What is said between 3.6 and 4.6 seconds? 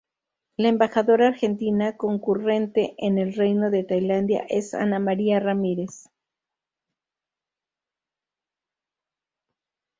de Tailandia